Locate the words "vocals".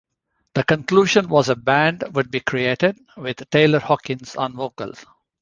4.53-5.05